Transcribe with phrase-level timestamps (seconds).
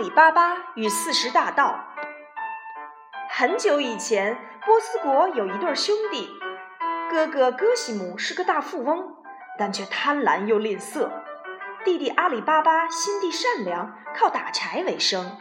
[0.00, 1.78] 里巴巴与四十大盗。
[3.28, 4.34] 很久以前，
[4.64, 6.30] 波斯国有一对兄弟，
[7.10, 9.14] 哥哥哥西姆是个大富翁，
[9.58, 11.10] 但却贪婪又吝啬；
[11.84, 15.36] 弟弟阿里巴巴心地善良，靠打柴为生。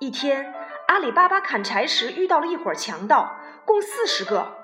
[0.00, 0.52] 一天，
[0.88, 4.56] 阿里巴巴砍柴时遇到了一伙强盗，共四十个。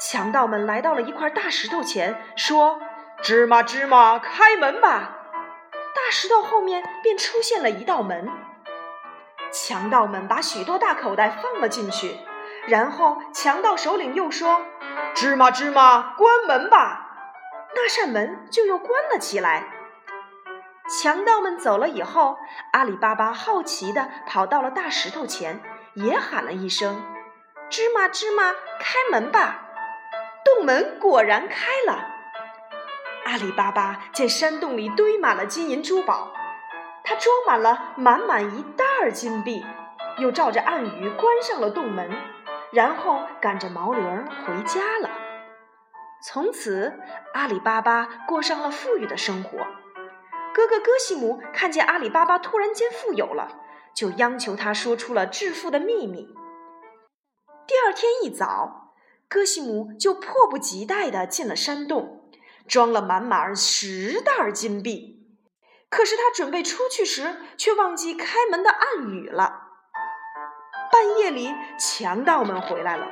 [0.00, 2.80] 强盗们来到了一块大石头前，说
[3.22, 5.12] ：“芝麻芝麻，开门吧！”
[6.06, 8.30] 大石头后面便出现了一道门。
[9.52, 12.20] 强盗们把许多大口袋放了进去，
[12.68, 14.64] 然后强盗首领又说
[15.16, 17.10] ：“芝麻芝麻，关门吧！”
[17.74, 19.64] 那扇门就又关了起来。
[20.88, 22.38] 强盗们走了以后，
[22.70, 25.60] 阿里巴巴好奇地跑到了大石头前，
[25.94, 27.02] 也喊了一声
[27.68, 29.64] ：“芝麻芝麻，开门吧！”
[30.46, 32.12] 洞门果然开了。
[33.26, 36.32] 阿里巴巴见山洞里堆满了金银珠宝，
[37.02, 39.66] 他装满了满满一袋儿金币，
[40.18, 42.08] 又照着暗语关上了洞门，
[42.72, 45.10] 然后赶着毛驴儿回家了。
[46.22, 47.00] 从此，
[47.34, 49.58] 阿里巴巴过上了富裕的生活。
[50.54, 53.48] 哥哥哥西姆看见阿里巴巴突然间富有了，
[53.92, 56.32] 就央求他说出了致富的秘密。
[57.66, 58.92] 第二天一早，
[59.28, 62.22] 哥西姆就迫不及待地进了山洞。
[62.68, 65.26] 装了满满十袋金币，
[65.88, 69.62] 可是他准备出去时，却忘记开门的暗语了。
[70.90, 73.08] 半夜里，强盗们回来了，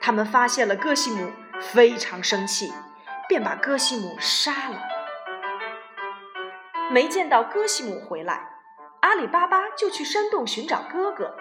[0.00, 2.72] 他们发现了哥西姆，非常生气，
[3.28, 4.80] 便把哥西姆杀了。
[6.90, 8.50] 没见到哥西姆回来，
[9.00, 11.36] 阿里巴巴就去山洞寻找哥哥，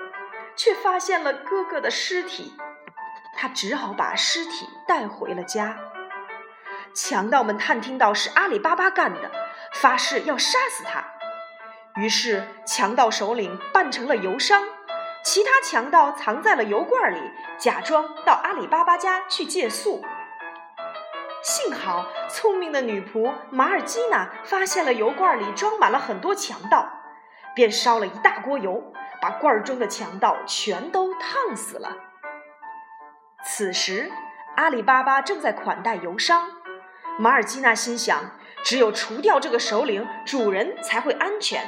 [0.56, 2.54] 却发现了哥哥的尸体，
[3.36, 5.78] 他只好把尸体带回了家。
[6.94, 9.32] 强盗们探听到是阿里巴巴干的，
[9.74, 11.04] 发誓要杀死他。
[11.96, 14.64] 于是，强盗首领扮成了油商，
[15.24, 20.04] 其他强盗藏在了油罐里，假装到阿里巴巴家去借宿。
[21.44, 26.88] 幸好，聪明的女仆马尔基娜发现了油罐里装满了很多强盗，
[27.56, 31.98] 便烧了一大锅油，把罐中的强盗全都烫死了。
[33.44, 34.12] 此时，
[34.56, 36.61] 阿里巴巴正在款待油商。
[37.22, 38.32] 马尔基娜心想，
[38.64, 41.64] 只有除掉这个首领，主人才会安全。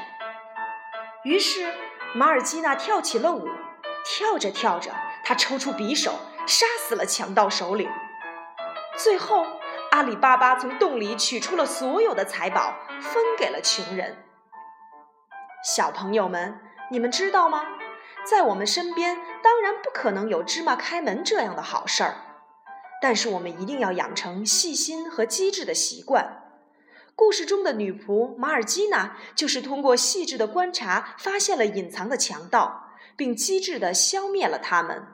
[1.24, 1.72] 于是，
[2.16, 3.48] 马尔基娜跳起了舞。
[4.04, 4.90] 跳着跳着，
[5.24, 6.14] 她抽出匕首，
[6.48, 7.88] 杀死了强盗首领。
[8.98, 9.46] 最后，
[9.92, 14.26] 阿里巴巴从洞里取出了所有的财宝，分给了穷人。
[15.64, 16.60] 小朋友们，
[16.90, 17.64] 你们知道吗？
[18.26, 22.16] 在我们身边，当然不可能有芝麻开门这样的好事儿。
[23.04, 26.42] 但是我们一定要养成细心和机智的习惯。
[27.16, 35.06] 故事中的女仆马尔基娜就是通过细致的观察，发现了隐藏的强盗，并机智地消灭了他们。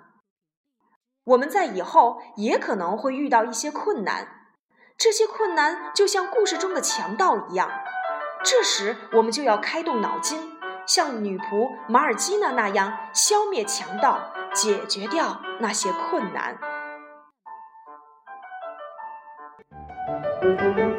[1.23, 4.27] 我们在以后也可能会遇到一些困难，
[4.95, 7.71] 这些困难就像故事中的强盗一样。
[8.43, 10.51] 这时我们就要开动脑筋，
[10.85, 16.59] 像女仆马尔基娜那样消灭强盗，解决掉那些困难。
[20.41, 20.98] thank you.